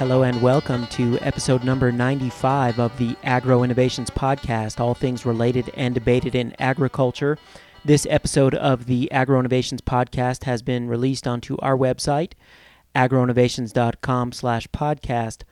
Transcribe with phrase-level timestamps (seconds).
[0.00, 5.70] Hello and welcome to episode number 95 of the Agro Innovations Podcast, all things related
[5.74, 7.36] and debated in agriculture.
[7.84, 12.32] This episode of the Agro Innovations Podcast has been released onto our website,
[12.96, 15.42] agroinnovations.com slash podcast,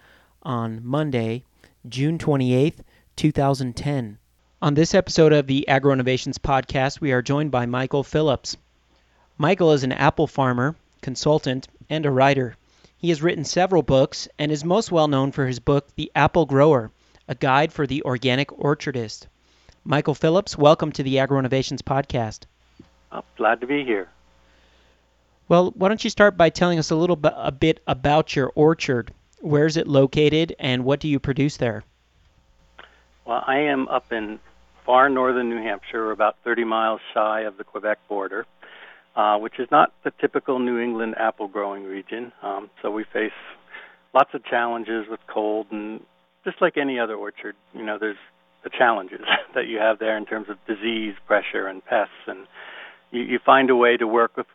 [0.42, 1.44] on Monday,
[1.86, 2.78] June 28th,
[3.16, 4.16] 2010.
[4.62, 8.56] On this episode of the Agro Innovations Podcast, we are joined by Michael Phillips.
[9.37, 12.56] Michael is an apple farmer, consultant, and a writer.
[13.01, 16.47] He has written several books and is most well known for his book, The Apple
[16.47, 16.91] Grower
[17.29, 19.29] A Guide for the Organic Orchardist.
[19.84, 22.47] Michael Phillips, welcome to the Agro Innovations Podcast.
[23.12, 24.09] Oh, glad to be here.
[25.47, 28.51] Well, why don't you start by telling us a little bit, a bit about your
[28.57, 29.15] orchard?
[29.38, 31.85] Where is it located and what do you produce there?
[33.24, 34.41] Well, I am up in
[34.85, 38.45] far northern New Hampshire, about 30 miles shy of the Quebec border
[39.19, 42.33] uh, which is not the typical New England apple growing region.
[42.41, 43.33] Um, so we face
[44.15, 46.01] lots of challenges with cold, and
[46.45, 48.16] just like any other orchard, you know, there's
[48.63, 49.21] the challenges
[49.57, 52.46] that you have there in terms of disease, pressure, and pests, and
[53.11, 54.46] you, you find a way to work with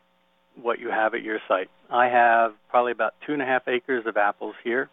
[0.61, 1.69] what you have at your site.
[1.91, 4.89] I have probably about two and a half acres of apples here,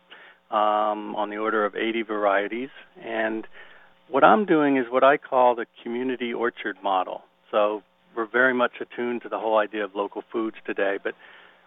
[0.51, 3.47] um, on the order of 80 varieties, and
[4.09, 7.23] what I'm doing is what I call the community orchard model.
[7.53, 7.83] So
[8.17, 11.15] we're very much attuned to the whole idea of local foods today, but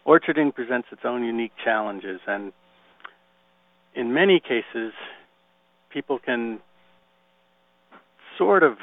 [0.06, 2.52] orcharding presents its own unique challenges, and
[3.96, 4.94] in many cases,
[5.90, 6.60] people can
[8.38, 8.78] sort of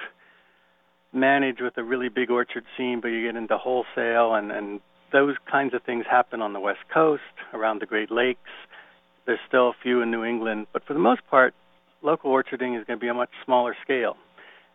[1.13, 4.81] manage with a really big orchard scene, but you get into wholesale, and, and
[5.13, 8.51] those kinds of things happen on the West Coast, around the Great Lakes.
[9.27, 11.55] There's still a few in New England, but for the most part,
[12.03, 14.17] local orcharding is going to be a much smaller scale.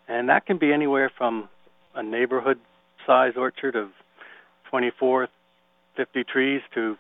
[0.08, 1.50] And that can be anywhere from
[1.96, 2.60] a neighborhood
[3.06, 3.90] size orchard of
[4.70, 5.28] 24,
[5.96, 6.98] 50 trees to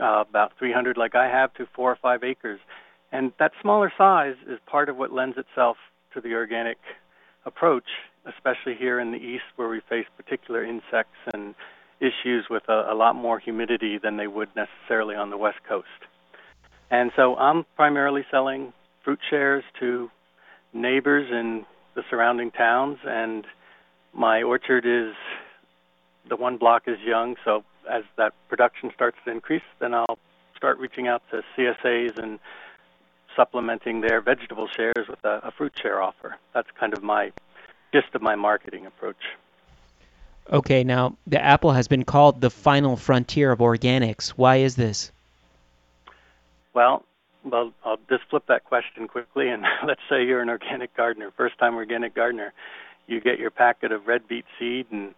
[0.00, 2.60] uh, about 300, like I have, to four or five acres.
[3.10, 5.76] And that smaller size is part of what lends itself
[6.14, 6.78] to the organic
[7.44, 7.84] approach,
[8.26, 11.54] especially here in the east where we face particular insects and
[12.00, 15.86] issues with a, a lot more humidity than they would necessarily on the west coast.
[16.90, 18.72] And so I'm primarily selling
[19.04, 20.10] fruit shares to
[20.72, 21.64] neighbors in
[21.94, 23.46] the surrounding towns and
[24.12, 25.14] my orchard is
[26.28, 30.18] the one block is young, so as that production starts to increase, then I'll
[30.56, 32.38] start reaching out to CSAs and
[33.34, 36.36] supplementing their vegetable shares with a, a fruit share offer.
[36.54, 37.32] That's kind of my
[37.92, 39.16] gist of my marketing approach.
[40.50, 44.30] Okay, now the apple has been called the final frontier of organics.
[44.30, 45.12] Why is this?
[46.74, 47.04] Well,
[47.44, 51.74] well, I'll just flip that question quickly, and let's say you're an organic gardener, first-time
[51.74, 52.52] organic gardener
[53.06, 55.14] you get your packet of red beet seed and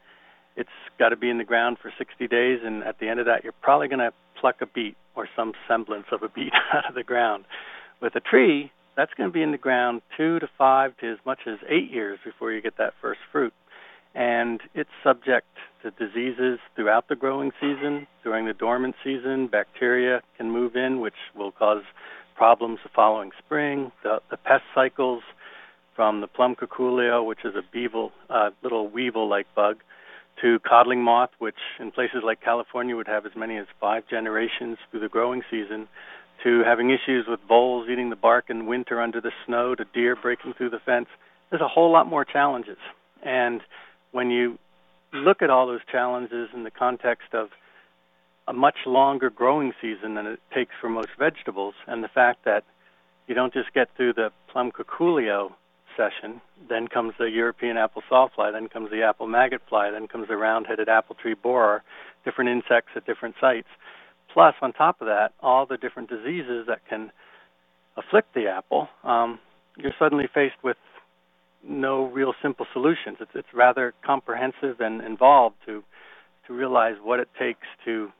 [0.56, 0.68] it's
[0.98, 3.44] got to be in the ground for 60 days and at the end of that
[3.44, 6.94] you're probably going to pluck a beet or some semblance of a beet out of
[6.94, 7.44] the ground.
[8.00, 11.18] With a tree that's going to be in the ground 2 to 5 to as
[11.26, 13.52] much as 8 years before you get that first fruit.
[14.14, 15.48] And it's subject
[15.82, 19.48] to diseases throughout the growing season during the dormant season.
[19.48, 21.82] Bacteria can move in which will cause
[22.36, 23.90] problems the following spring.
[24.02, 25.22] The the pest cycles
[25.94, 29.78] from the plum curculio, which is a beetle, uh, little weevil-like bug,
[30.40, 34.78] to codling moth, which in places like California would have as many as five generations
[34.90, 35.88] through the growing season,
[36.42, 40.16] to having issues with voles eating the bark in winter under the snow, to deer
[40.16, 41.08] breaking through the fence.
[41.50, 42.78] There's a whole lot more challenges.
[43.22, 43.60] And
[44.10, 44.58] when you
[45.12, 47.50] look at all those challenges in the context of
[48.46, 52.64] a much longer growing season than it takes for most vegetables, and the fact that
[53.26, 55.52] you don't just get through the plum curculio
[55.96, 56.40] session.
[56.68, 58.52] Then comes the European apple sawfly.
[58.52, 59.90] Then comes the apple maggot fly.
[59.90, 61.82] Then comes the round-headed apple tree borer.
[62.24, 63.68] Different insects at different sites.
[64.32, 67.10] Plus, on top of that, all the different diseases that can
[67.96, 68.88] afflict the apple.
[69.04, 69.38] Um,
[69.76, 70.76] you're suddenly faced with
[71.66, 73.18] no real simple solutions.
[73.20, 75.82] It's, it's rather comprehensive and involved to
[76.46, 78.10] to realize what it takes to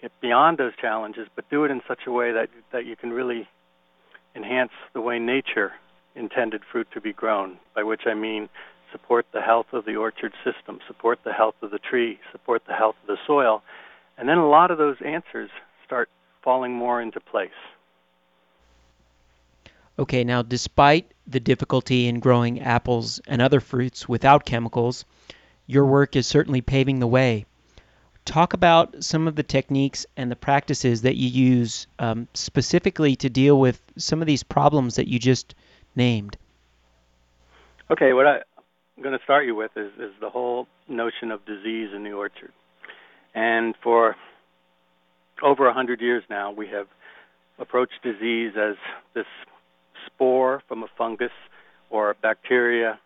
[0.00, 3.10] get beyond those challenges, but do it in such a way that that you can
[3.10, 3.48] really
[4.36, 5.72] enhance the way nature
[6.14, 8.48] intended fruit to be grown, by which I mean
[8.92, 12.74] support the health of the orchard system, support the health of the tree, support the
[12.74, 13.62] health of the soil,
[14.16, 15.50] and then a lot of those answers
[15.84, 16.08] start
[16.42, 17.50] falling more into place.
[19.98, 25.04] Okay, now despite the difficulty in growing apples and other fruits without chemicals,
[25.66, 27.46] your work is certainly paving the way.
[28.24, 33.28] Talk about some of the techniques and the practices that you use um, specifically to
[33.28, 35.54] deal with some of these problems that you just
[35.96, 36.36] named?
[37.90, 38.36] Okay, what I,
[38.96, 42.12] am going to start you with is, is the whole notion of disease in the
[42.12, 42.52] orchard.
[43.34, 44.16] And for
[45.42, 46.86] over a hundred years now, we have
[47.58, 48.76] approached disease as
[49.14, 49.26] this
[50.06, 51.32] spore from a fungus
[51.90, 52.98] or a bacteria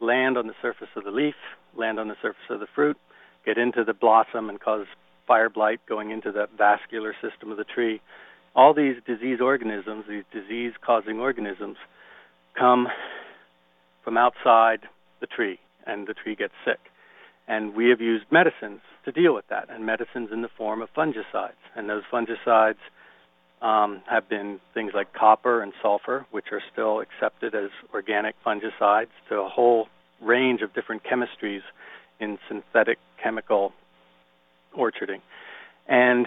[0.00, 1.34] land on the surface of the leaf,
[1.76, 2.96] land on the surface of the fruit,
[3.44, 4.86] get into the blossom and cause
[5.26, 8.00] fire blight going into the vascular system of the tree.
[8.54, 11.76] All these disease organisms, these disease causing organisms,
[12.58, 12.88] come
[14.02, 14.80] from outside
[15.20, 16.78] the tree and the tree gets sick.
[17.46, 20.88] And we have used medicines to deal with that, and medicines in the form of
[20.96, 21.60] fungicides.
[21.76, 22.76] And those fungicides
[23.60, 29.08] um, have been things like copper and sulfur, which are still accepted as organic fungicides,
[29.28, 29.88] to a whole
[30.22, 31.62] range of different chemistries
[32.18, 33.72] in synthetic chemical
[34.78, 35.20] orcharding.
[35.86, 36.26] And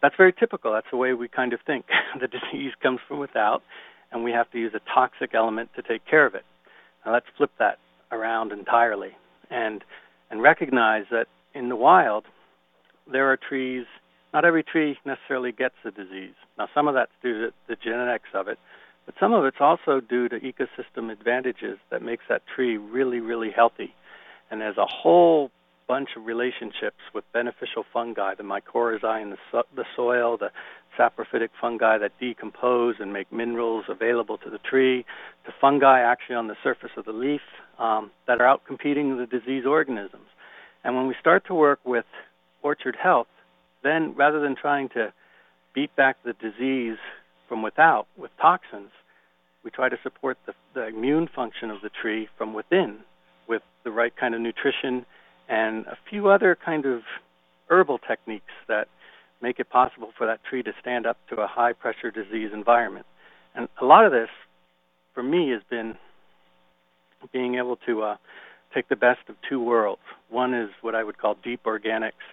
[0.00, 0.72] that's very typical.
[0.72, 1.86] That's the way we kind of think.
[2.20, 3.62] the disease comes from without,
[4.14, 6.44] and we have to use a toxic element to take care of it.
[7.04, 7.78] Now let's flip that
[8.10, 9.10] around entirely
[9.50, 9.84] and
[10.30, 12.24] and recognize that in the wild
[13.10, 13.84] there are trees
[14.32, 16.34] not every tree necessarily gets the disease.
[16.58, 18.58] Now some of that's due to the genetics of it,
[19.06, 23.50] but some of it's also due to ecosystem advantages that makes that tree really, really
[23.50, 23.94] healthy.
[24.50, 25.50] And there's a whole
[25.86, 30.50] bunch of relationships with beneficial fungi, the mycorrhizae in the, so- the soil, the
[30.98, 35.04] saprophytic fungi that decompose and make minerals available to the tree,
[35.46, 37.40] to fungi actually on the surface of the leaf
[37.78, 40.26] um, that are out competing the disease organisms.
[40.82, 42.04] And when we start to work with
[42.62, 43.28] orchard health,
[43.82, 45.12] then rather than trying to
[45.74, 46.98] beat back the disease
[47.48, 48.90] from without with toxins,
[49.64, 52.98] we try to support the, the immune function of the tree from within
[53.48, 55.06] with the right kind of nutrition
[55.48, 57.02] and a few other kind of
[57.68, 58.88] herbal techniques that
[59.44, 63.04] make it possible for that tree to stand up to a high pressure disease environment.
[63.54, 64.30] And a lot of this,
[65.14, 65.96] for me, has been
[67.30, 68.16] being able to uh,
[68.74, 70.00] take the best of two worlds.
[70.30, 72.24] One is what I would call deep organics,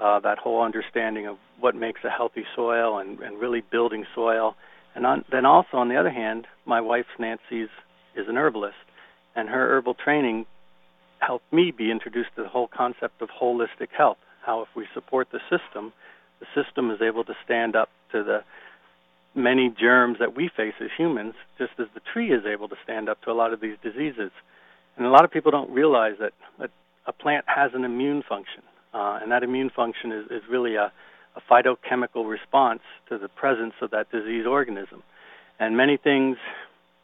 [0.00, 4.56] uh, that whole understanding of what makes a healthy soil and, and really building soil.
[4.94, 7.68] And on, then also, on the other hand, my wife Nancy's
[8.16, 8.86] is an herbalist,
[9.34, 10.46] and her herbal training
[11.18, 14.18] helped me be introduced to the whole concept of holistic health.
[14.44, 15.92] How if we support the system,
[16.54, 18.44] system is able to stand up to the
[19.34, 23.08] many germs that we face as humans, just as the tree is able to stand
[23.08, 24.30] up to a lot of these diseases.
[24.96, 26.70] And a lot of people don't realize that, that
[27.06, 28.62] a plant has an immune function,
[28.94, 30.90] uh, and that immune function is, is really a,
[31.36, 35.02] a phytochemical response to the presence of that disease organism.
[35.60, 36.38] And many things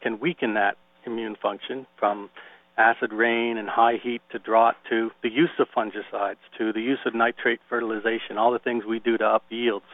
[0.00, 2.30] can weaken that immune function from
[2.78, 6.98] acid rain and high heat to drought to the use of fungicides to the use
[7.04, 9.84] of nitrate fertilization, all the things we do to up yields.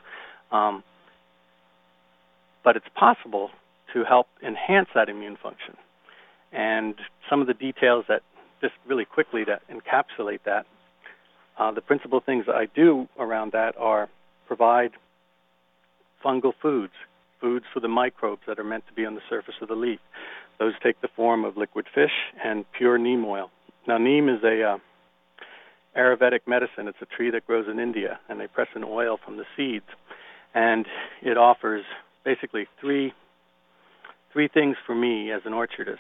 [0.53, 0.85] Um,
[2.65, 3.51] but it's possible
[3.95, 5.75] to help enhance that immune function.
[6.53, 6.95] And
[7.29, 8.23] some of the details that
[8.61, 10.67] just really quickly to encapsulate that,
[11.59, 14.09] uh, the principal things that I do around that are
[14.47, 14.93] provide
[16.25, 16.93] fungal foods,
[17.41, 20.01] foods for the microbes that are meant to be on the surface of the leaf.
[20.59, 22.11] Those take the form of liquid fish
[22.43, 23.51] and pure neem oil.
[23.87, 24.79] Now, neem is a uh,
[25.97, 26.89] Ayurvedic medicine.
[26.89, 29.87] It's a tree that grows in India, and they press an oil from the seeds,
[30.55, 30.87] and
[31.23, 31.85] it offers
[32.25, 33.13] basically three
[34.33, 35.97] three things for me as an orchardist.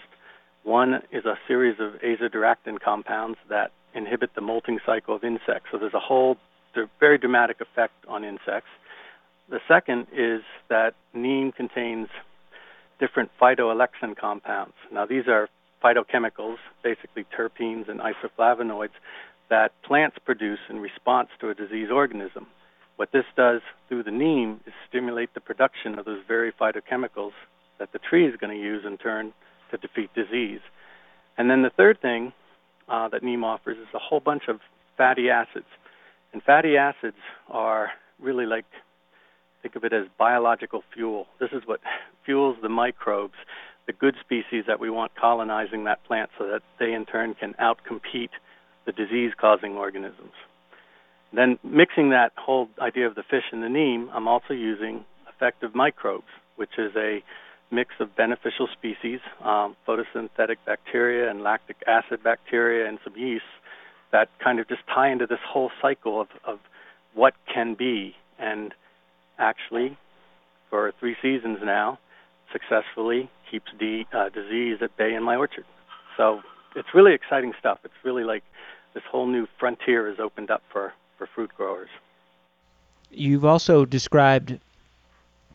[0.62, 5.70] One is a series of azadirachtin compounds that inhibit the molting cycle of insects.
[5.72, 6.36] So there's a whole
[7.00, 8.68] very dramatic effect on insects.
[9.48, 12.08] The second is that neem contains
[12.98, 14.74] different phytoalexin compounds.
[14.92, 15.48] Now, these are
[15.82, 18.96] phytochemicals, basically terpenes and isoflavonoids,
[19.50, 22.46] that plants produce in response to a disease organism.
[22.96, 27.32] What this does through the neem is stimulate the production of those very phytochemicals
[27.78, 29.32] that the tree is going to use in turn
[29.70, 30.60] to defeat disease.
[31.36, 32.32] And then the third thing
[32.88, 34.60] uh, that neem offers is a whole bunch of
[34.96, 35.66] fatty acids.
[36.32, 37.16] And fatty acids
[37.48, 38.66] are really like
[39.68, 41.26] Think of it as biological fuel.
[41.38, 41.80] This is what
[42.24, 43.34] fuels the microbes,
[43.86, 47.52] the good species that we want colonizing that plant so that they in turn can
[47.60, 48.30] outcompete
[48.86, 50.32] the disease causing organisms.
[51.34, 55.74] Then, mixing that whole idea of the fish and the neem, I'm also using effective
[55.74, 57.22] microbes, which is a
[57.70, 63.44] mix of beneficial species, um, photosynthetic bacteria and lactic acid bacteria, and some yeasts
[64.12, 66.58] that kind of just tie into this whole cycle of, of
[67.12, 68.14] what can be.
[68.38, 68.72] And
[69.38, 69.96] actually,
[70.70, 71.98] for three seasons now,
[72.52, 75.64] successfully keeps de- uh, disease at bay in my orchard.
[76.16, 76.40] So
[76.74, 77.78] it's really exciting stuff.
[77.84, 78.42] It's really like
[78.94, 81.88] this whole new frontier is opened up for, for fruit growers.
[83.10, 84.58] You've also described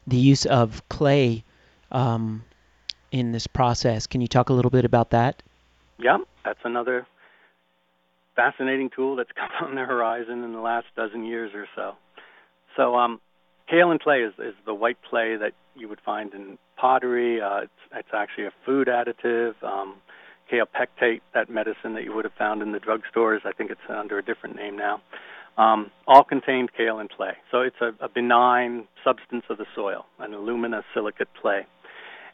[0.08, 1.44] the use of clay
[1.92, 2.44] um,
[3.12, 4.08] in this process.
[4.08, 5.42] Can you talk a little bit about that?
[6.00, 7.06] Yeah, that's another
[8.36, 11.94] fascinating tool that's come on the horizon in the last dozen years or so.
[12.76, 13.22] So, um,
[13.72, 17.42] kaolin clay is, is the white clay that you would find in pottery.
[17.42, 19.54] Uh, it's, it's actually a food additive.
[19.64, 19.96] Um,
[20.52, 24.18] kaopectate, that medicine that you would have found in the drugstores, I think it's under
[24.18, 25.02] a different name now,
[25.58, 27.34] um, all contained kaolin clay.
[27.52, 31.66] So it's a, a benign substance of the soil, an alumina silicate clay.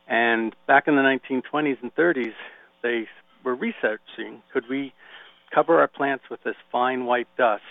[0.08, 2.34] And back in the 1920s and 30s,
[2.82, 3.08] they
[3.44, 4.94] were researching could we
[5.54, 7.64] cover our plants with this fine white dust?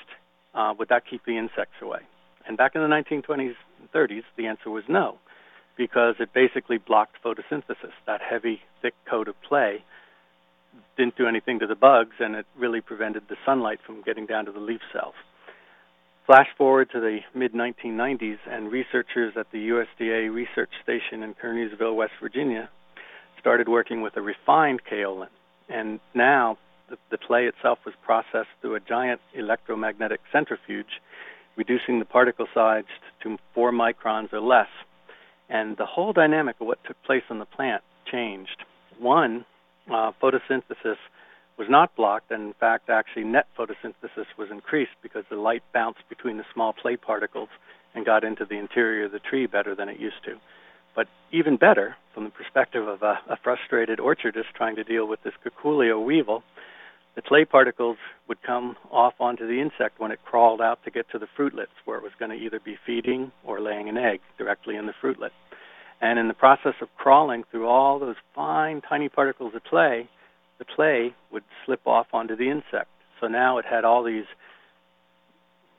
[0.55, 2.00] Uh, would that keep the insects away?
[2.49, 5.19] And back in the 1920s and 30s, the answer was no,
[5.76, 7.93] because it basically blocked photosynthesis.
[8.07, 9.85] That heavy, thick coat of clay
[10.97, 14.47] didn't do anything to the bugs, and it really prevented the sunlight from getting down
[14.47, 15.14] to the leaf cells.
[16.26, 21.95] Flash forward to the mid 1990s, and researchers at the USDA Research Station in Kearneysville,
[21.95, 22.71] West Virginia,
[23.38, 25.28] started working with a refined kaolin.
[25.69, 31.00] And now the, the clay itself was processed through a giant electromagnetic centrifuge
[31.59, 32.85] reducing the particle size
[33.23, 34.69] to four microns or less.
[35.50, 38.65] And the whole dynamic of what took place on the plant changed.
[38.99, 39.45] One,
[39.91, 40.97] uh, photosynthesis
[41.59, 46.09] was not blocked, and in fact, actually, net photosynthesis was increased because the light bounced
[46.09, 47.49] between the small clay particles
[47.95, 50.37] and got into the interior of the tree better than it used to.
[50.95, 55.23] But even better, from the perspective of a, a frustrated orchardist trying to deal with
[55.25, 56.45] this Curculio weevil,
[57.19, 57.97] the clay particles
[58.29, 61.75] would come off onto the insect when it crawled out to get to the fruitlets,
[61.85, 64.93] where it was going to either be feeding or laying an egg directly in the
[65.03, 65.33] fruitlet.
[66.01, 70.09] And in the process of crawling through all those fine, tiny particles of clay,
[70.61, 72.91] the clay would slip off onto the insect.
[73.21, 74.27] So now it had all these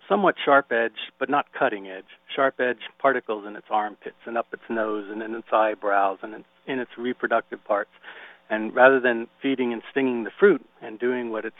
[0.10, 2.03] somewhat sharp edge, but not cutting edge,
[2.36, 6.43] sharp edge particles in its armpits and up its nose and in its eyebrows and
[6.67, 7.91] in its reproductive parts.
[8.50, 11.56] And rather than feeding and stinging the fruit and doing what its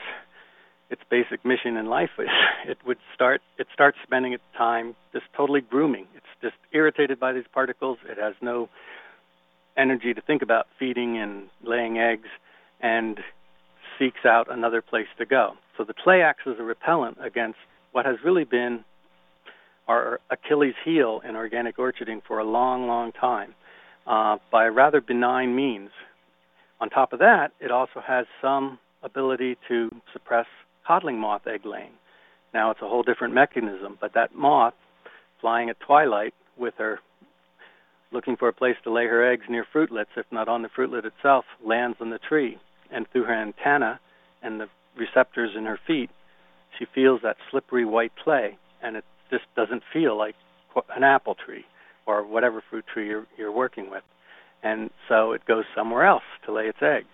[0.90, 2.28] its basic mission in life is,
[2.68, 6.08] it would start it starts spending its time just totally grooming.
[6.16, 7.98] It's just irritated by these particles.
[8.10, 8.70] It has no
[9.78, 12.28] energy to think about feeding and laying eggs
[12.82, 13.20] and
[13.98, 15.54] seeks out another place to go.
[15.78, 17.58] So the clay acts as a repellent against
[17.92, 18.84] what has really been
[19.88, 23.56] our Achilles heel in organic orcharding for a long, long time
[24.06, 25.90] uh, by rather benign means.
[26.82, 30.46] On top of that, it also has some ability to suppress
[30.88, 31.92] codling moth egg laying.
[32.54, 34.74] Now it's a whole different mechanism, but that moth
[35.42, 37.00] flying at twilight with her
[38.12, 41.06] looking for a place to lay her eggs near fruitlets, if not on the fruitlet
[41.06, 42.58] itself, lands on the tree.
[42.92, 44.00] And through her antenna
[44.42, 44.68] and the
[44.98, 46.10] receptors in her feet,
[46.78, 50.36] she feels that slippery white clay, and it just doesn't feel like
[50.96, 51.66] an apple tree
[52.08, 54.04] or whatever fruit tree you're, you're working with
[54.64, 57.06] and so it goes somewhere else to lay its egg.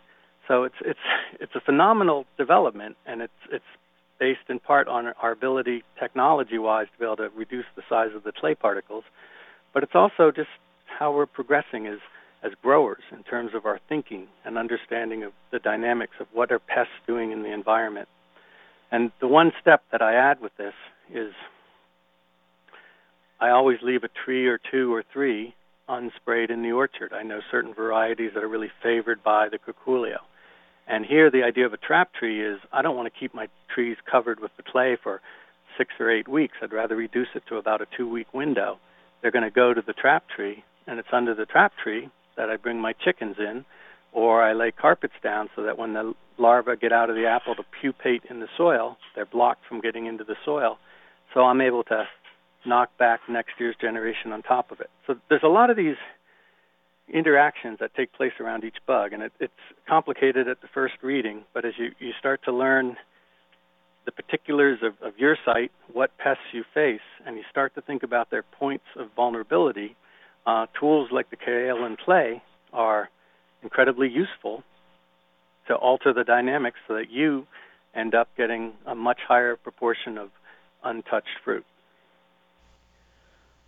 [0.48, 1.00] So it's it's
[1.40, 3.66] it's a phenomenal development, and it's it's
[4.20, 8.24] based in part on our ability, technology-wise, to be able to reduce the size of
[8.24, 9.04] the clay particles,
[9.74, 10.48] but it's also just
[10.86, 12.00] how we're progressing as
[12.44, 16.60] as growers in terms of our thinking and understanding of the dynamics of what are
[16.60, 18.08] pests doing in the environment.
[18.92, 20.74] And the one step that I add with this
[21.12, 21.34] is
[23.40, 25.56] I always leave a tree or two or three
[25.90, 27.14] unsprayed in the orchard.
[27.14, 30.18] I know certain varieties that are really favored by the curculio.
[30.88, 33.48] And here, the idea of a trap tree is I don't want to keep my
[33.74, 35.22] trees covered with the clay for
[35.78, 36.56] six or eight weeks.
[36.62, 38.78] I'd rather reduce it to about a two week window.
[39.22, 42.50] They're going to go to the trap tree, and it's under the trap tree that
[42.50, 43.66] I bring my chickens in,
[44.12, 47.56] or I lay carpets down so that when the larvae get out of the apple
[47.56, 50.78] to pupate in the soil, they're blocked from getting into the soil.
[51.34, 52.06] So I'm able to
[52.66, 54.90] knock back next year's generation on top of it.
[55.08, 55.96] So there's a lot of these
[57.14, 59.54] interactions that take place around each bug, and it, it's
[59.88, 62.98] complicated at the first reading, but as you, you start to learn
[64.06, 68.04] the particulars of, of your site, what pests you face, and you start to think
[68.04, 69.96] about their points of vulnerability,
[70.46, 72.42] uh, tools like the kaolin clay
[72.72, 73.10] are
[73.64, 74.64] incredibly useful
[75.68, 77.48] to alter the dynamics so that you
[77.96, 80.30] end up getting a much higher proportion of
[80.84, 81.66] untouched fruit.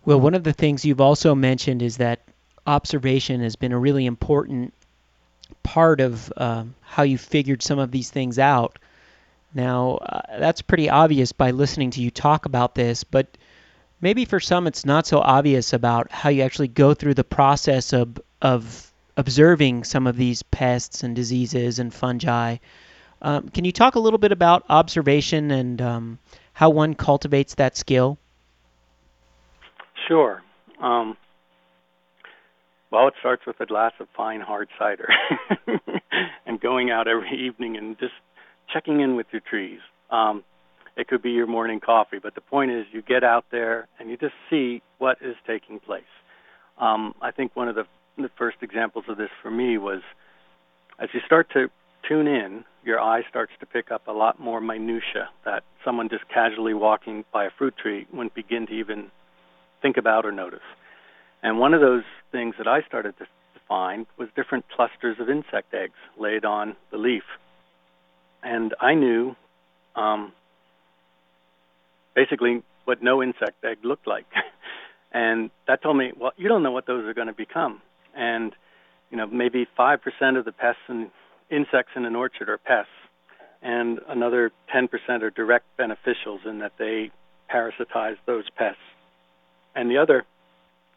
[0.08, 2.20] Well, one of the things you've also mentioned is that
[2.66, 4.72] observation has been a really important
[5.62, 8.78] part of uh, how you figured some of these things out.
[9.52, 13.36] Now, uh, that's pretty obvious by listening to you talk about this, but
[14.00, 17.92] maybe for some it's not so obvious about how you actually go through the process
[17.92, 22.56] of, of observing some of these pests and diseases and fungi.
[23.20, 26.18] Um, can you talk a little bit about observation and um,
[26.54, 28.16] how one cultivates that skill?
[30.08, 30.42] Sure.
[30.82, 31.16] Um,
[32.90, 35.08] well, it starts with a glass of fine hard cider
[36.46, 38.14] and going out every evening and just
[38.72, 39.80] checking in with your trees.
[40.10, 40.42] Um,
[40.96, 42.18] it could be your morning coffee.
[42.20, 45.78] But the point is, you get out there and you just see what is taking
[45.78, 46.02] place.
[46.80, 47.84] Um, I think one of the,
[48.16, 50.00] the first examples of this for me was
[50.98, 51.68] as you start to
[52.08, 56.24] tune in, your eye starts to pick up a lot more minutia that someone just
[56.32, 59.10] casually walking by a fruit tree wouldn't begin to even
[59.82, 60.60] think about or notice.
[61.42, 63.26] And one of those things that I started to
[63.68, 67.22] find was different clusters of insect eggs laid on the leaf.
[68.42, 69.36] And I knew
[69.94, 70.32] um,
[72.14, 74.26] basically what no insect egg looked like.
[75.12, 77.80] and that told me, well, you don't know what those are going to become.
[78.16, 78.52] And,
[79.10, 79.98] you know, maybe 5%
[80.38, 81.10] of the pests and
[81.50, 82.90] insects in an orchard are pests,
[83.62, 84.88] and another 10%
[85.22, 87.10] are direct beneficials in that they
[87.52, 88.80] parasitize those pests.
[89.78, 90.24] And the other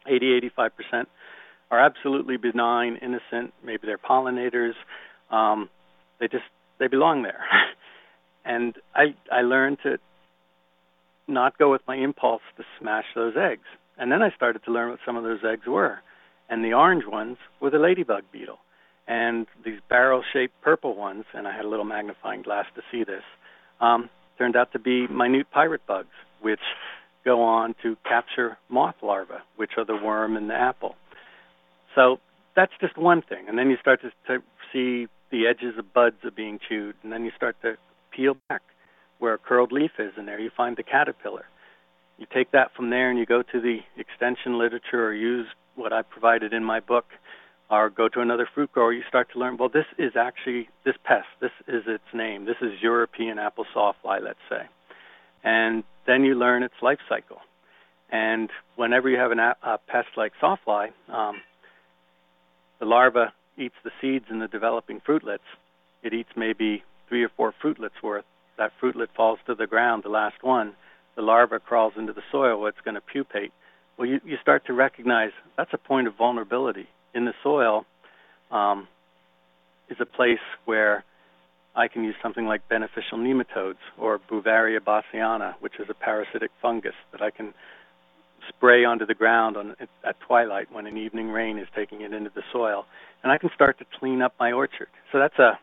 [0.08, 1.06] 80, 85%
[1.70, 3.54] are absolutely benign, innocent.
[3.64, 4.74] Maybe they're pollinators.
[5.30, 5.70] Um,
[6.18, 6.44] they just
[6.80, 7.44] they belong there.
[8.44, 9.98] and I I learned to
[11.28, 13.68] not go with my impulse to smash those eggs.
[13.96, 16.00] And then I started to learn what some of those eggs were.
[16.48, 18.58] And the orange ones were the ladybug beetle.
[19.06, 23.04] And these barrel shaped purple ones, and I had a little magnifying glass to see
[23.04, 23.22] this,
[23.80, 26.60] um, turned out to be minute pirate bugs, which
[27.24, 30.96] go on to capture moth larvae, which are the worm in the apple.
[31.94, 32.18] So
[32.56, 33.48] that's just one thing.
[33.48, 37.12] And then you start to, to see the edges of buds are being chewed, and
[37.12, 37.76] then you start to
[38.10, 38.62] peel back
[39.18, 41.46] where a curled leaf is, and there you find the caterpillar.
[42.18, 45.92] You take that from there and you go to the extension literature or use what
[45.92, 47.06] I provided in my book,
[47.70, 48.92] or go to another fruit grower.
[48.92, 51.26] You start to learn, well, this is actually this pest.
[51.40, 52.44] This is its name.
[52.44, 54.68] This is European apple sawfly, let's say.
[55.42, 57.38] And then you learn its life cycle.
[58.10, 61.40] And whenever you have an, a pest like sawfly, um,
[62.78, 65.46] the larva eats the seeds in the developing fruitlets.
[66.02, 68.24] It eats maybe three or four fruitlets worth.
[68.58, 70.74] That fruitlet falls to the ground, the last one.
[71.14, 73.52] The larva crawls into the soil where it's going to pupate.
[73.96, 76.88] Well, you, you start to recognize that's a point of vulnerability.
[77.14, 77.84] In the soil
[78.50, 78.88] um,
[79.88, 81.04] is a place where
[81.74, 86.94] I can use something like beneficial nematodes or Beauveria bassiana, which is a parasitic fungus
[87.12, 87.54] that I can
[88.48, 92.30] spray onto the ground on, at twilight when an evening rain is taking it into
[92.34, 92.84] the soil,
[93.22, 94.88] and I can start to clean up my orchard.
[95.12, 95.58] So that's a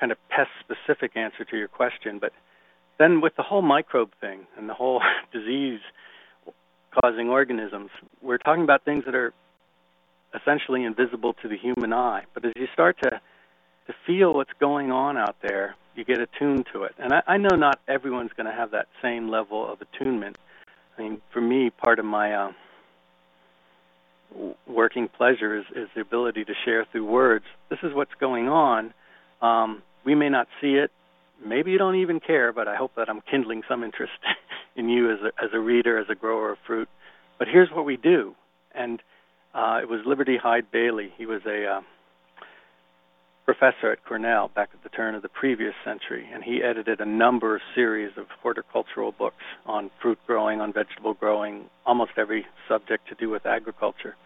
[0.00, 2.18] kind of pest-specific answer to your question.
[2.18, 2.32] But
[2.98, 5.00] then with the whole microbe thing and the whole
[5.32, 7.90] disease-causing organisms,
[8.22, 9.32] we're talking about things that are
[10.34, 12.24] essentially invisible to the human eye.
[12.34, 13.20] But as you start to
[13.86, 16.94] to feel what's going on out there, you get attuned to it.
[16.98, 20.36] And I, I know not everyone's going to have that same level of attunement
[20.96, 22.52] I mean, for me, part of my uh,
[24.66, 27.44] working pleasure is, is the ability to share through words.
[27.68, 28.94] This is what's going on.
[29.42, 30.90] Um, we may not see it.
[31.44, 34.12] Maybe you don't even care, but I hope that I'm kindling some interest
[34.76, 36.88] in you as a, as a reader, as a grower of fruit.
[37.38, 38.34] But here's what we do.
[38.72, 39.02] And
[39.52, 41.12] uh, it was Liberty Hyde Bailey.
[41.16, 41.80] He was a uh,
[43.44, 47.04] professor at Cornell back at the turn of the previous century, and he edited a
[47.04, 53.08] number of series of horticultural books on fruit growing, on vegetable growing, almost every subject
[53.08, 54.16] to do with agriculture.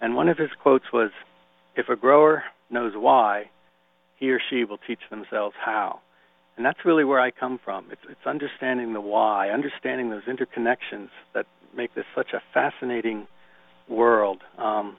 [0.00, 1.10] And one of his quotes was,
[1.76, 3.50] "If a grower knows why,
[4.16, 6.00] he or she will teach themselves how."
[6.56, 7.86] And that's really where I come from.
[7.92, 13.28] It's, it's understanding the why, understanding those interconnections that make this such a fascinating
[13.88, 14.96] world, um,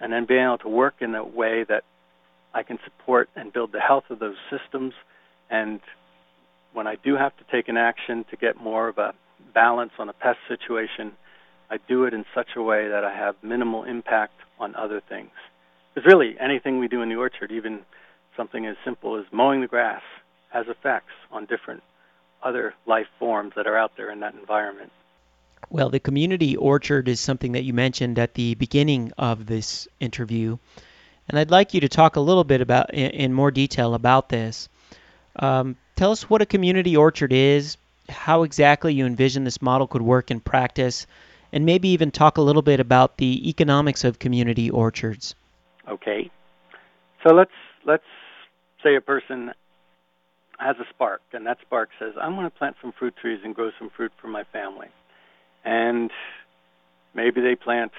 [0.00, 1.84] and then being able to work in a way that
[2.56, 4.94] I can support and build the health of those systems.
[5.50, 5.78] And
[6.72, 9.12] when I do have to take an action to get more of a
[9.52, 11.12] balance on a pest situation,
[11.68, 15.32] I do it in such a way that I have minimal impact on other things.
[15.94, 17.80] Because really, anything we do in the orchard, even
[18.34, 20.02] something as simple as mowing the grass,
[20.48, 21.82] has effects on different
[22.42, 24.92] other life forms that are out there in that environment.
[25.68, 30.56] Well, the community orchard is something that you mentioned at the beginning of this interview.
[31.28, 34.28] And I'd like you to talk a little bit about in, in more detail about
[34.28, 34.68] this.
[35.36, 37.76] Um, tell us what a community orchard is,
[38.08, 41.06] how exactly you envision this model could work in practice,
[41.52, 45.34] and maybe even talk a little bit about the economics of community orchards.
[45.88, 46.30] Okay.
[47.22, 47.50] So let's
[47.84, 48.04] let's
[48.82, 49.52] say a person
[50.58, 53.54] has a spark, and that spark says, "I'm going to plant some fruit trees and
[53.54, 54.88] grow some fruit for my family."
[55.64, 56.10] And
[57.14, 57.92] maybe they plant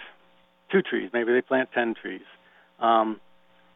[0.72, 2.22] two trees, maybe they plant ten trees.
[2.80, 3.20] Um,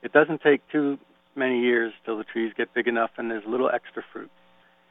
[0.03, 0.97] it doesn't take too
[1.35, 4.31] many years till the trees get big enough and there's little extra fruit.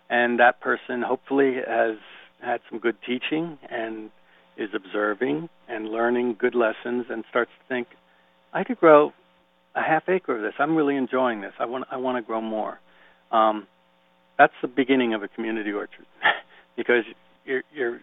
[0.09, 1.97] And that person hopefully has
[2.41, 4.11] had some good teaching and
[4.57, 7.89] is observing and learning good lessons and starts to think,
[8.53, 9.13] I could grow
[9.75, 10.55] a half acre of this.
[10.59, 11.53] I'm really enjoying this.
[11.59, 12.81] I want I want to grow more.
[13.31, 13.67] Um,
[14.37, 16.07] that's the beginning of a community orchard.
[16.77, 17.05] because
[17.45, 18.01] you're, you're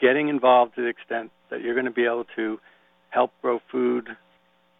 [0.00, 2.58] getting involved to the extent that you're going to be able to
[3.10, 4.08] help grow food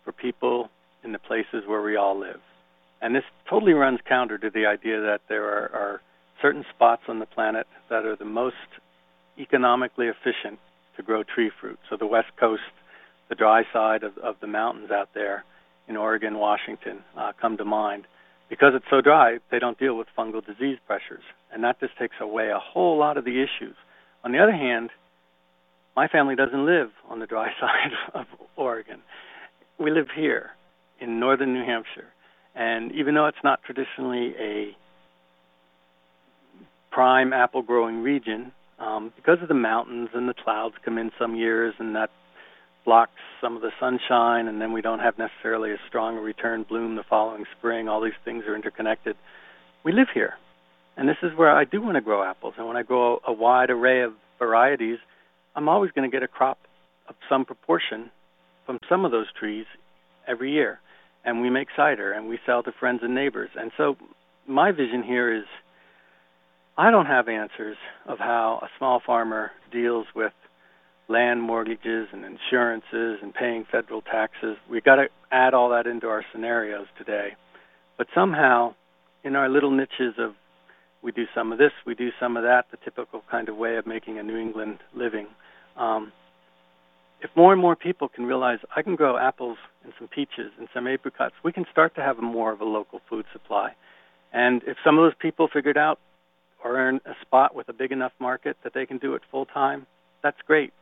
[0.04, 0.70] for people
[1.02, 2.40] in the places where we all live.
[3.00, 6.00] And this totally runs counter to the idea that there are, are
[6.40, 8.56] certain spots on the planet that are the most
[9.38, 10.58] economically efficient
[10.96, 11.78] to grow tree fruit.
[11.90, 12.62] So the West Coast,
[13.28, 15.44] the dry side of, of the mountains out there
[15.88, 18.04] in Oregon, Washington uh, come to mind.
[18.48, 21.24] Because it's so dry, they don't deal with fungal disease pressures.
[21.52, 23.74] And that just takes away a whole lot of the issues.
[24.22, 24.90] On the other hand,
[25.96, 29.00] my family doesn't live on the dry side of Oregon.
[29.78, 30.50] We live here
[31.00, 32.06] in northern New Hampshire.
[32.54, 34.76] And even though it's not traditionally a
[36.92, 41.34] prime apple growing region, um, because of the mountains and the clouds come in some
[41.34, 42.10] years and that
[42.84, 46.96] blocks some of the sunshine, and then we don't have necessarily a strong return bloom
[46.96, 47.88] the following spring.
[47.88, 49.16] All these things are interconnected.
[49.84, 50.34] We live here,
[50.96, 52.54] and this is where I do want to grow apples.
[52.58, 54.98] And when I grow a wide array of varieties,
[55.56, 56.58] I'm always going to get a crop
[57.08, 58.10] of some proportion
[58.66, 59.66] from some of those trees
[60.26, 60.80] every year.
[61.24, 63.50] And we make cider and we sell to friends and neighbors.
[63.56, 63.96] And so
[64.46, 65.44] my vision here is
[66.76, 70.32] I don't have answers of how a small farmer deals with
[71.08, 74.56] land mortgages and insurances and paying federal taxes.
[74.70, 77.36] We've got to add all that into our scenarios today.
[77.96, 78.74] But somehow,
[79.22, 80.34] in our little niches of
[81.02, 83.76] we do some of this, we do some of that, the typical kind of way
[83.76, 85.26] of making a New England living.
[85.76, 86.12] Um,
[87.24, 90.68] if more and more people can realize I can grow apples and some peaches and
[90.74, 93.74] some apricots, we can start to have more of a local food supply.
[94.34, 95.98] And if some of those people figured out
[96.62, 99.46] or earn a spot with a big enough market that they can do it full
[99.46, 99.86] time,
[100.22, 100.74] that's great.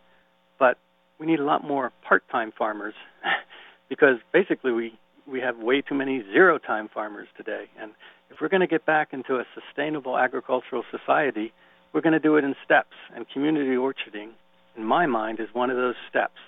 [0.59, 0.78] But
[1.20, 2.94] we need a lot more part-time farmers
[3.88, 4.98] because basically we
[5.31, 7.66] we have way too many zero-time farmers today.
[7.81, 7.92] And
[8.31, 11.52] if we're going to get back into a sustainable agricultural society,
[11.92, 12.96] we're going to do it in steps.
[13.14, 14.31] And community orcharding,
[14.76, 16.38] in my mind, is one of those steps.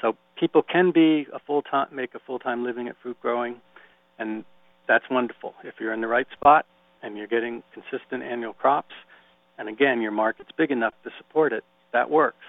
[0.00, 3.56] So people can be a full-time make a full-time living at fruit growing,
[4.18, 4.44] and
[4.86, 5.54] that's wonderful.
[5.64, 6.66] If you're in the right spot
[7.02, 8.94] and you're getting consistent annual crops,
[9.58, 12.44] and again your market's big enough to support it, that works.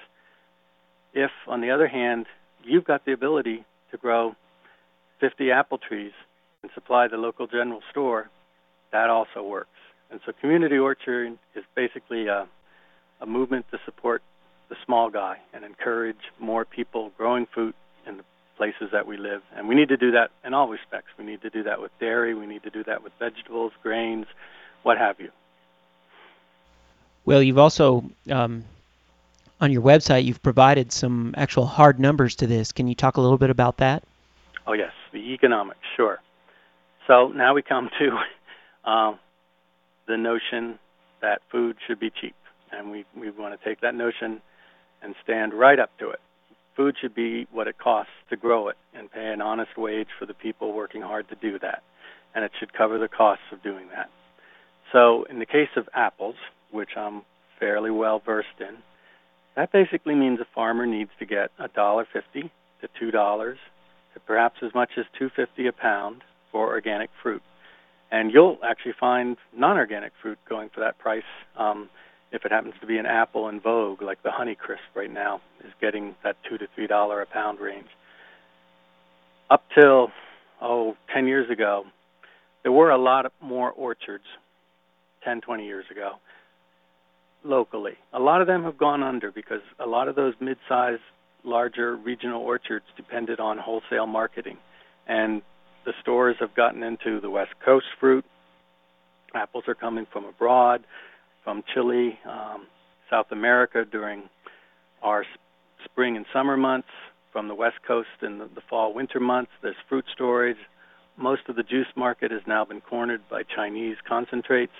[1.13, 2.27] If, on the other hand,
[2.63, 4.35] you've got the ability to grow
[5.19, 6.11] 50 apple trees
[6.61, 8.29] and supply the local general store,
[8.91, 9.69] that also works.
[10.11, 12.47] And so community orchard is basically a,
[13.21, 14.21] a movement to support
[14.69, 17.75] the small guy and encourage more people growing fruit
[18.07, 18.23] in the
[18.57, 19.41] places that we live.
[19.55, 21.07] And we need to do that in all respects.
[21.17, 24.27] We need to do that with dairy, we need to do that with vegetables, grains,
[24.83, 25.29] what have you.
[27.25, 28.63] Well, you've also um,
[29.61, 32.71] on your website, you've provided some actual hard numbers to this.
[32.71, 34.03] Can you talk a little bit about that?
[34.65, 36.19] Oh, yes, the economics, sure.
[37.07, 38.17] So now we come to
[38.85, 39.13] uh,
[40.07, 40.79] the notion
[41.21, 42.35] that food should be cheap.
[42.71, 44.41] And we, we want to take that notion
[45.01, 46.19] and stand right up to it.
[46.75, 50.25] Food should be what it costs to grow it and pay an honest wage for
[50.25, 51.83] the people working hard to do that.
[52.33, 54.09] And it should cover the costs of doing that.
[54.91, 56.35] So, in the case of apples,
[56.71, 57.23] which I'm
[57.59, 58.77] fairly well versed in,
[59.55, 63.57] that basically means a farmer needs to get a dollar fifty to two dollars
[64.13, 67.41] to perhaps as much as two fifty a pound for organic fruit.
[68.11, 71.23] And you'll actually find non-organic fruit going for that price.
[71.57, 71.89] Um,
[72.31, 75.71] if it happens to be an apple in vogue, like the Honeycrisp right now, is
[75.81, 77.87] getting that two to three dollar a pound range.
[79.49, 80.11] Up till
[80.61, 81.85] oh, ten years ago,
[82.63, 84.25] there were a lot more orchards.
[85.23, 86.13] 10, 20 years ago,
[87.43, 87.93] locally.
[88.13, 91.01] A lot of them have gone under because a lot of those mid-sized,
[91.43, 94.57] larger regional orchards depended on wholesale marketing,
[95.07, 95.41] and
[95.85, 98.25] the stores have gotten into the West Coast fruit.
[99.33, 100.83] Apples are coming from abroad,
[101.49, 102.67] from Chile, um,
[103.09, 104.29] South America during
[105.01, 105.25] our
[105.83, 106.89] spring and summer months,
[107.31, 109.49] from the West Coast in the, the fall winter months.
[109.63, 110.59] There's fruit storage.
[111.17, 114.73] Most of the juice market has now been cornered by Chinese concentrates.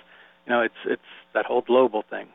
[0.46, 1.02] You know, it's it's
[1.34, 2.28] that whole global thing.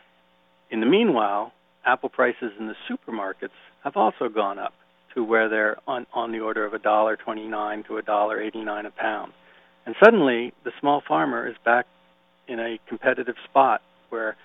[0.70, 1.52] in the meanwhile,
[1.86, 4.74] apple prices in the supermarkets have also gone up
[5.14, 8.38] to where they're on on the order of a dollar twenty nine to a dollar
[8.38, 9.32] eighty nine a pound.
[9.86, 11.86] And suddenly the small farmer is back
[12.48, 14.36] in a competitive spot where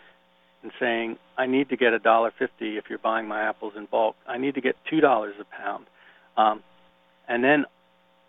[0.64, 3.86] and saying, I need to get a dollar fifty if you're buying my apples in
[3.86, 4.16] bulk.
[4.28, 5.86] I need to get two dollars a pound.
[6.36, 6.64] Um,
[7.28, 7.66] and then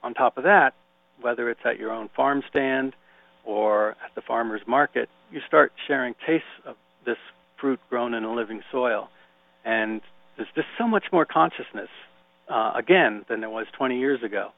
[0.03, 0.75] on top of that,
[1.21, 2.95] whether it's at your own farm stand
[3.45, 7.17] or at the farmer's market, you start sharing tastes of this
[7.61, 9.09] fruit grown in a living soil.
[9.65, 10.01] And
[10.37, 11.89] there's just so much more consciousness,
[12.49, 14.51] uh, again, than there was 20 years ago.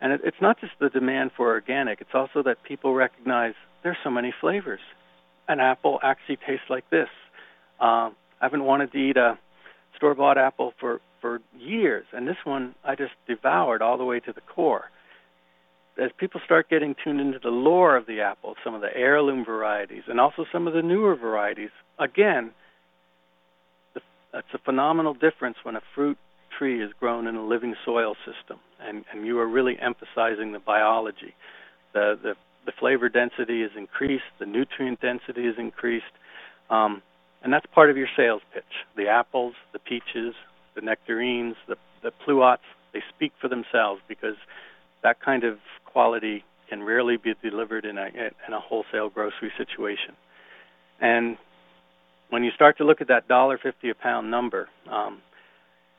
[0.00, 3.96] And it, it's not just the demand for organic, it's also that people recognize there's
[4.04, 4.80] so many flavors.
[5.48, 7.08] an apple actually tastes like this.
[7.80, 9.38] Uh, I haven't wanted to eat a
[9.96, 14.32] store-bought apple for for years, and this one I just devoured all the way to
[14.32, 14.90] the core.
[15.98, 19.44] As people start getting tuned into the lore of the apple, some of the heirloom
[19.44, 22.50] varieties, and also some of the newer varieties, again,
[23.94, 26.18] it's a phenomenal difference when a fruit
[26.58, 30.58] tree is grown in a living soil system, and, and you are really emphasizing the
[30.58, 31.34] biology.
[31.92, 32.34] The, the
[32.66, 36.04] the flavor density is increased, the nutrient density is increased,
[36.68, 37.00] um,
[37.42, 38.64] and that's part of your sales pitch.
[38.96, 40.34] The apples, the peaches,
[40.74, 44.34] the nectarines, the, the pluots, they speak for themselves because
[45.04, 48.06] that kind of quality can rarely be delivered in a,
[48.48, 50.16] in a wholesale grocery situation.
[51.00, 51.38] And
[52.30, 55.22] when you start to look at that dollar fifty a pound number, um,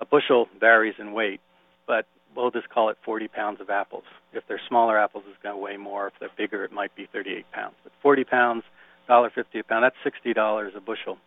[0.02, 1.40] a bushel varies in weight,
[1.88, 4.04] but we'll just call it 40 pounds of apples.
[4.34, 6.08] If they're smaller apples, it's going to weigh more.
[6.08, 7.76] If they're bigger, it might be 38 pounds.
[7.84, 8.64] But 40 pounds,
[9.10, 11.18] $1.50 a pound, that's $60 a bushel.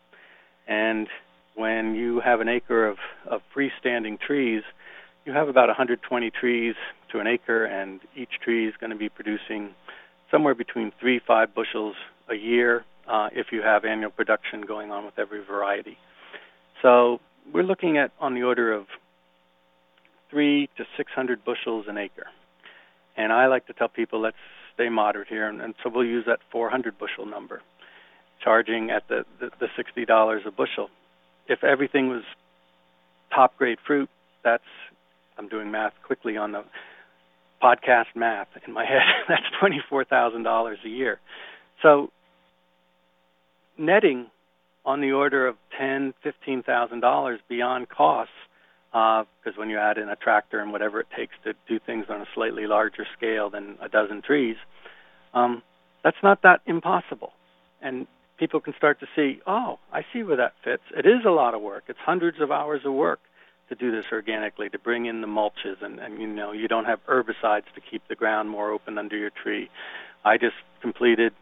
[0.68, 1.08] And
[1.54, 4.62] when you have an acre of, of freestanding trees,
[5.24, 6.74] you have about 120 trees
[7.12, 9.70] to an acre, and each tree is going to be producing
[10.30, 11.96] somewhere between three five bushels
[12.28, 15.98] a year uh, if you have annual production going on with every variety.
[16.82, 17.20] So
[17.52, 18.86] we're looking at on the order of
[20.30, 22.26] three to 600 bushels an acre.
[23.16, 24.36] And I like to tell people let's
[24.74, 27.60] stay moderate here, and, and so we'll use that 400 bushel number,
[28.42, 30.88] charging at the, the, the $60 a bushel.
[31.48, 32.22] If everything was
[33.34, 34.08] top grade fruit,
[34.44, 34.64] that's
[35.36, 36.64] I'm doing math quickly on the
[37.62, 39.00] podcast math in my head.
[39.28, 41.18] that's twenty four thousand dollars a year.
[41.82, 42.10] So
[43.78, 44.26] netting
[44.84, 48.32] on the order of ten, fifteen thousand dollars beyond costs
[48.92, 52.06] because uh, when you add in a tractor and whatever it takes to do things
[52.08, 54.56] on a slightly larger scale than a dozen trees,
[55.32, 55.62] um,
[56.02, 57.32] that's not that impossible.
[57.80, 58.06] And
[58.38, 60.82] people can start to see, oh, I see where that fits.
[60.96, 61.84] It is a lot of work.
[61.88, 63.20] It's hundreds of hours of work
[63.68, 66.86] to do this organically, to bring in the mulches, and, and you know you don't
[66.86, 69.70] have herbicides to keep the ground more open under your tree.
[70.24, 71.32] I just completed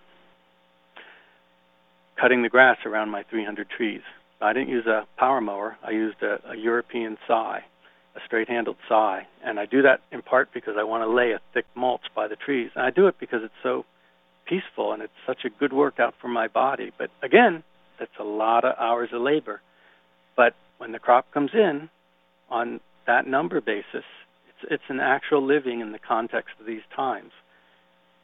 [2.20, 4.02] cutting the grass around my 300 trees
[4.40, 5.76] I didn't use a power mower.
[5.82, 7.64] I used a, a European scythe,
[8.16, 11.40] a straight-handled scythe, and I do that in part because I want to lay a
[11.52, 13.84] thick mulch by the trees, and I do it because it's so
[14.46, 16.92] peaceful and it's such a good workout for my body.
[16.96, 17.62] But again,
[17.98, 19.60] that's a lot of hours of labor.
[20.36, 21.90] But when the crop comes in
[22.48, 23.84] on that number basis,
[24.48, 27.32] it's it's an actual living in the context of these times.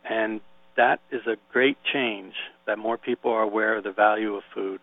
[0.08, 0.40] And
[0.76, 2.34] that is a great change
[2.66, 4.80] that more people are aware of the value of food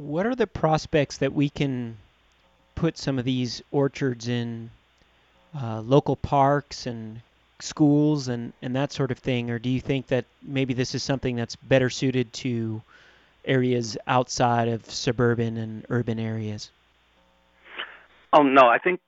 [0.00, 1.96] what are the prospects that we can
[2.74, 4.70] put some of these orchards in
[5.54, 7.20] uh, local parks and
[7.60, 9.50] schools and, and that sort of thing?
[9.50, 12.80] Or do you think that maybe this is something that's better suited to
[13.44, 16.70] areas outside of suburban and urban areas?
[18.32, 19.00] Oh, no, I think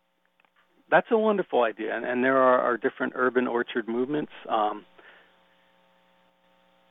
[0.90, 1.96] that's a wonderful idea.
[1.96, 4.32] And, and there are, are, different urban orchard movements.
[4.46, 4.84] Um,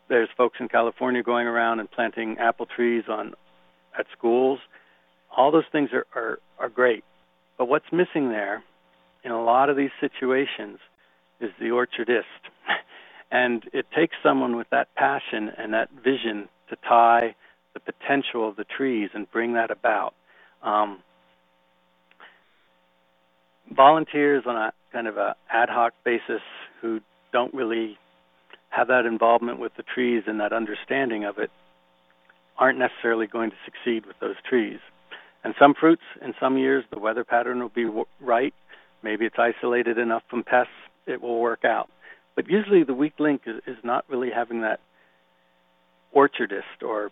[0.07, 3.35] there's folks in California going around and planting apple trees on
[3.97, 4.59] at schools.
[5.35, 7.03] All those things are, are, are great.
[7.57, 8.63] But what's missing there
[9.23, 10.79] in a lot of these situations
[11.39, 12.23] is the orchardist.
[13.31, 17.35] and it takes someone with that passion and that vision to tie
[17.73, 20.13] the potential of the trees and bring that about.
[20.63, 20.99] Um,
[23.69, 26.41] volunteers on a kind of a ad hoc basis
[26.81, 26.99] who
[27.31, 27.97] don't really
[28.69, 31.51] have that involvement with the trees and that understanding of it
[32.61, 34.77] aren't necessarily going to succeed with those trees.
[35.43, 37.89] And some fruits, in some years, the weather pattern will be
[38.21, 38.53] right.
[39.01, 40.71] Maybe it's isolated enough from pests,
[41.07, 41.89] it will work out.
[42.35, 44.79] But usually the weak link is, is not really having that
[46.15, 47.09] orchardist or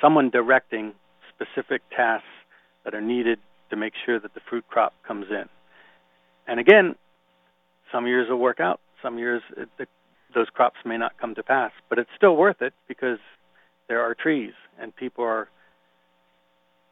[0.00, 0.94] someone directing
[1.34, 2.26] specific tasks
[2.84, 5.44] that are needed to make sure that the fruit crop comes in.
[6.46, 6.94] And again,
[7.92, 9.86] some years will work out, some years it, the,
[10.34, 13.18] those crops may not come to pass, but it's still worth it because
[13.88, 15.48] there are trees, and people are,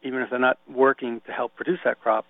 [0.03, 2.27] even if they're not working to help produce that crop,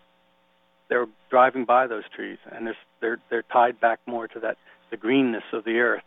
[0.89, 2.67] they're driving by those trees, and
[3.01, 4.57] they're they're, tied back more to that
[4.91, 6.05] the greenness of the earth,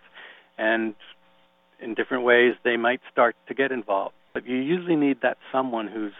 [0.58, 0.96] and
[1.80, 4.16] in different ways they might start to get involved.
[4.34, 6.14] But you usually need that someone who's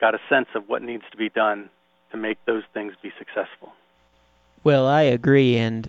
[0.00, 1.70] got a sense of what needs to be done
[2.10, 3.72] to make those things be successful.
[4.62, 5.88] Well, I agree, and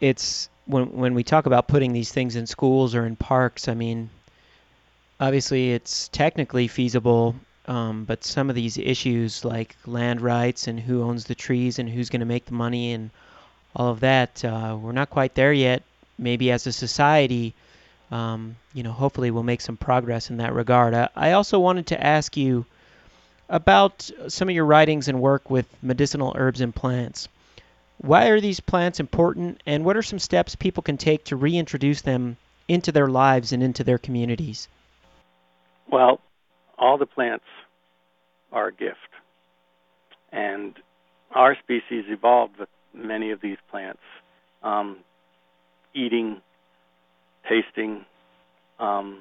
[0.00, 3.74] it's when when we talk about putting these things in schools or in parks, I
[3.74, 4.10] mean,
[5.18, 7.36] obviously it's technically feasible,
[7.66, 11.88] um, but some of these issues like land rights and who owns the trees and
[11.88, 13.10] who's going to make the money and
[13.76, 15.82] all of that, uh, we're not quite there yet.
[16.18, 17.54] Maybe as a society,
[18.10, 20.94] um, you know, hopefully we'll make some progress in that regard.
[20.94, 22.66] I, I also wanted to ask you
[23.48, 27.28] about some of your writings and work with medicinal herbs and plants.
[28.02, 32.00] Why are these plants important, and what are some steps people can take to reintroduce
[32.00, 34.68] them into their lives and into their communities?
[35.86, 36.20] Well,
[36.78, 37.44] all the plants
[38.52, 38.96] are a gift.
[40.32, 40.76] And
[41.32, 44.00] our species evolved with many of these plants,
[44.62, 44.98] um,
[45.92, 46.40] eating,
[47.46, 48.06] tasting,
[48.78, 49.18] um,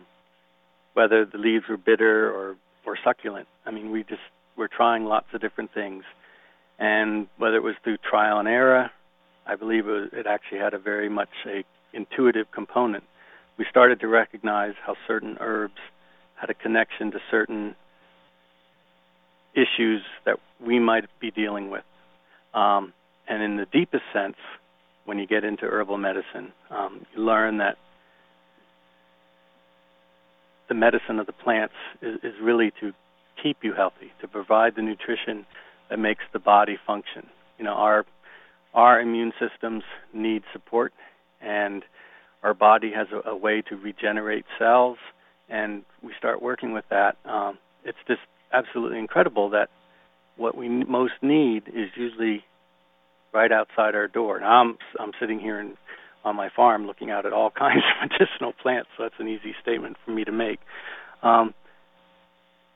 [0.94, 3.50] whether the leaves were bitter or, or succulent.
[3.66, 4.22] I mean, we just
[4.56, 6.06] were trying lots of different things.
[6.80, 8.90] And whether it was through trial and error,
[9.46, 11.64] I believe it, was, it actually had a very much a
[11.94, 13.04] intuitive component.
[13.58, 15.80] We started to recognize how certain herbs
[16.36, 17.76] had a connection to certain
[19.54, 21.84] issues that we might be dealing with.
[22.54, 22.94] Um,
[23.28, 24.38] and in the deepest sense,
[25.06, 27.78] when you get into herbal medicine, um, you learn that
[30.70, 32.94] the medicine of the plants is, is really to
[33.42, 35.46] keep you healthy, to provide the nutrition
[35.90, 37.28] that makes the body function.
[37.58, 38.06] You know, our
[38.74, 40.94] our immune systems need support,
[41.42, 41.84] and
[42.44, 44.98] our body has a, a way to regenerate cells.
[45.50, 47.18] And we start working with that.
[47.26, 48.22] Um, it's just
[48.54, 49.70] absolutely incredible that
[50.38, 52.44] what we most need is usually
[53.34, 54.40] right outside our door.
[54.40, 55.76] Now I'm I'm sitting here in,
[56.24, 59.56] on my farm looking out at all kinds of medicinal plants, so that's an easy
[59.62, 60.60] statement for me to make.
[61.24, 61.54] Um,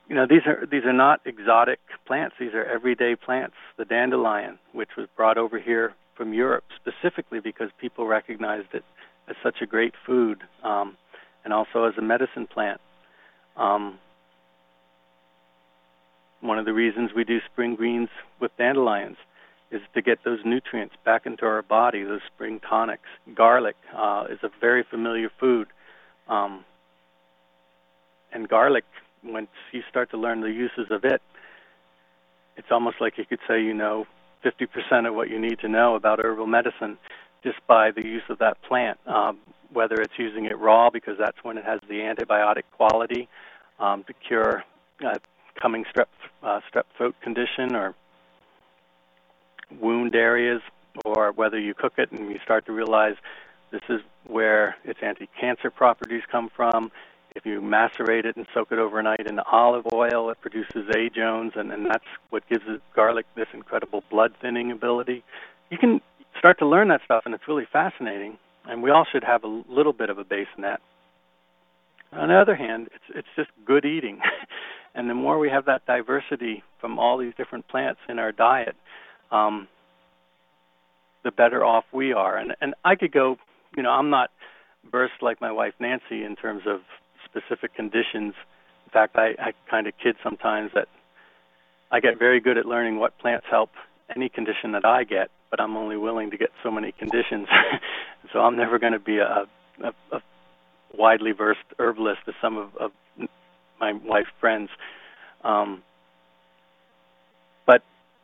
[0.07, 2.35] you know, these are these are not exotic plants.
[2.39, 3.55] These are everyday plants.
[3.77, 8.83] The dandelion, which was brought over here from Europe specifically because people recognized it
[9.29, 10.97] as such a great food, um,
[11.43, 12.81] and also as a medicine plant.
[13.55, 13.99] Um,
[16.41, 18.09] one of the reasons we do spring greens
[18.41, 19.15] with dandelions
[19.71, 23.07] is to get those nutrients back into our body, those spring tonics.
[23.33, 25.67] Garlic uh, is a very familiar food.
[26.27, 26.65] Um,
[28.33, 28.83] and garlic,
[29.23, 31.21] once you start to learn the uses of it,
[32.57, 34.05] it's almost like you could say you know
[34.43, 36.97] 50% of what you need to know about herbal medicine
[37.43, 39.37] just by the use of that plant, um,
[39.71, 43.27] whether it's using it raw because that's when it has the antibiotic quality
[43.79, 44.63] um, to cure
[45.05, 45.15] uh,
[45.61, 46.07] coming strep
[46.41, 47.95] uh, strep throat condition or
[49.79, 50.61] wound areas,
[51.05, 53.15] or whether you cook it and you start to realize
[53.71, 56.91] this is where its anti-cancer properties come from.
[57.35, 61.71] If you macerate it and soak it overnight in olive oil, it produces ajoenes, and,
[61.71, 62.63] and that's what gives
[62.95, 65.23] garlic this incredible blood thinning ability.
[65.71, 65.99] You can
[66.37, 68.37] start to learn that stuff, and it's really fascinating.
[68.65, 70.79] And we all should have a little bit of a base in that.
[72.11, 74.19] On the other hand, it's it's just good eating.
[74.95, 78.75] And the more we have that diversity from all these different plants in our diet,
[79.31, 79.67] um,
[81.23, 82.37] the better off we are.
[82.37, 83.37] And and I could go,
[83.75, 84.29] you know, I'm not
[84.91, 86.81] burst like my wife Nancy in terms of
[87.35, 88.33] specific conditions.
[88.85, 90.87] In fact, I, I kind of kid sometimes that
[91.91, 93.69] I get very good at learning what plants help
[94.15, 97.47] any condition that I get, but I'm only willing to get so many conditions.
[98.33, 99.45] so I'm never going to be a,
[99.83, 100.21] a, a
[100.97, 102.91] widely versed herbalist as some of, of
[103.79, 104.69] my wife's friends.
[105.43, 105.83] Um,
[107.65, 107.81] but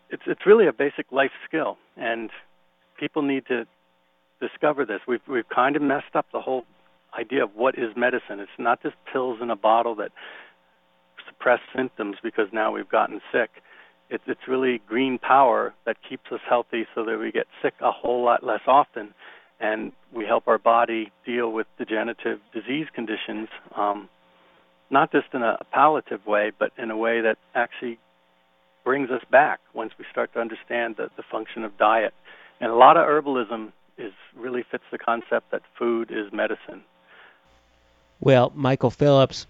[0.10, 2.30] it's it's really a basic life skill, and
[3.00, 3.66] people need to
[4.40, 5.02] discover this.
[5.08, 6.64] We've we've kind of messed up the whole
[7.18, 8.40] idea of what is medicine.
[8.40, 10.12] It's not just pills in a bottle that
[11.28, 13.50] suppress symptoms because now we've gotten sick.
[14.10, 17.92] It's it's really green power that keeps us healthy so that we get sick a
[17.92, 19.14] whole lot less often,
[19.60, 23.50] and we help our body deal with degenerative disease conditions.
[23.76, 24.10] Um,
[24.92, 28.00] not just in a palliative way, but in a way that actually
[28.84, 32.14] brings us back once we start to understand the, the function of diet.
[32.60, 36.84] And a lot of herbalism is really fits the concept that food is medicine.
[38.22, 39.48] Well, Michael Phillips,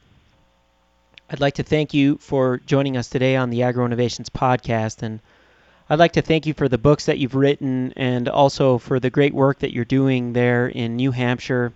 [1.27, 5.01] I'd like to thank you for joining us today on the Agro Innovations podcast.
[5.01, 5.19] And
[5.89, 9.09] I'd like to thank you for the books that you've written and also for the
[9.09, 11.73] great work that you're doing there in New Hampshire,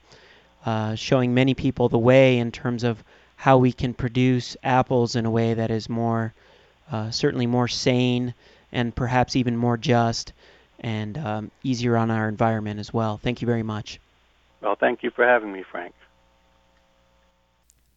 [0.68, 3.04] uh, showing many people the way in terms of
[3.38, 6.32] how we can produce apples in a way that is more,
[6.92, 8.36] uh, certainly more sane
[8.72, 10.32] and perhaps even more just
[10.80, 13.18] and um, easier on our environment as well.
[13.18, 14.00] Thank you very much.
[14.62, 15.96] Well, thank you for having me, Frank.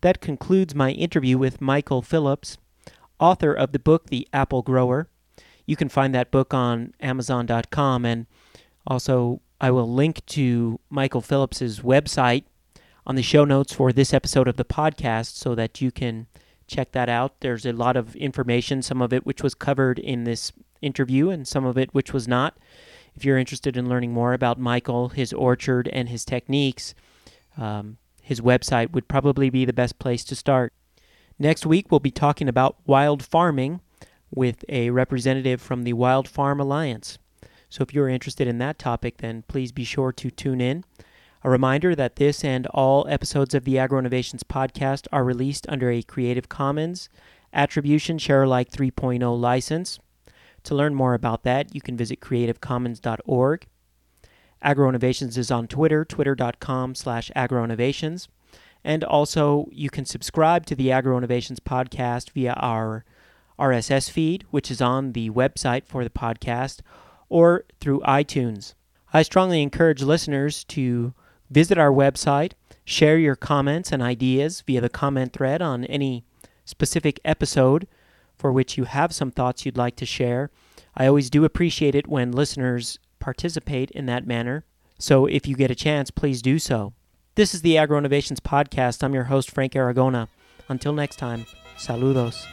[0.00, 2.58] That concludes my interview with Michael Phillips,
[3.18, 5.08] author of the book The Apple Grower.
[5.64, 8.26] You can find that book on Amazon.com, and
[8.86, 12.44] also I will link to Michael Phillips's website
[13.06, 16.26] on the show notes for this episode of the podcast so that you can
[16.66, 17.40] check that out.
[17.40, 21.48] There's a lot of information, some of it which was covered in this interview and
[21.48, 22.58] some of it which was not.
[23.14, 26.94] If you're interested in learning more about Michael, his orchard, and his techniques,
[27.56, 27.96] um,
[28.26, 30.72] his website would probably be the best place to start.
[31.38, 33.80] Next week, we'll be talking about wild farming
[34.34, 37.18] with a representative from the Wild Farm Alliance.
[37.68, 40.82] So if you're interested in that topic, then please be sure to tune in.
[41.44, 45.88] A reminder that this and all episodes of the Agro Innovations podcast are released under
[45.88, 47.08] a Creative Commons
[47.52, 50.00] Attribution Share Alike 3.0 license.
[50.64, 53.68] To learn more about that, you can visit creativecommons.org.
[54.64, 58.28] AgroInnovations is on Twitter, twitter.com slash agroinnovations.
[58.84, 63.04] And also, you can subscribe to the AgroInnovations podcast via our
[63.58, 66.80] RSS feed, which is on the website for the podcast,
[67.28, 68.74] or through iTunes.
[69.12, 71.14] I strongly encourage listeners to
[71.50, 72.52] visit our website,
[72.84, 76.24] share your comments and ideas via the comment thread on any
[76.64, 77.86] specific episode
[78.36, 80.50] for which you have some thoughts you'd like to share.
[80.94, 84.64] I always do appreciate it when listeners participate in that manner.
[84.98, 86.94] So if you get a chance, please do so.
[87.34, 89.02] This is the Agro Innovations Podcast.
[89.02, 90.28] I'm your host, Frank Aragona.
[90.68, 91.46] Until next time,
[91.76, 92.46] saludos.